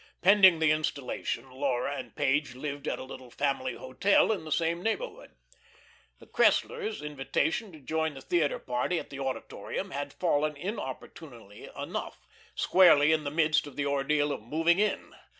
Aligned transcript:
Pending 0.23 0.57
the 0.57 0.71
installation 0.71 1.51
Laura 1.51 1.95
and 1.95 2.15
Page 2.15 2.55
lived 2.55 2.87
at 2.87 2.97
a 2.97 3.03
little 3.03 3.29
family 3.29 3.75
hotel 3.75 4.31
in 4.31 4.45
the 4.45 4.51
same 4.51 4.81
neighbourhood. 4.81 5.35
The 6.17 6.25
Cresslers' 6.25 7.03
invitation 7.03 7.71
to 7.71 7.79
join 7.79 8.15
the 8.15 8.21
theatre 8.21 8.57
party 8.57 8.97
at 8.97 9.11
the 9.11 9.19
Auditorium 9.19 9.91
had 9.91 10.13
fallen 10.13 10.57
inopportunely 10.57 11.69
enough, 11.77 12.25
squarely 12.55 13.11
in 13.11 13.25
the 13.25 13.29
midst 13.29 13.67
of 13.67 13.75
the 13.75 13.85
ordeal 13.85 14.31
of 14.31 14.41
moving 14.41 14.79
in. 14.79 15.13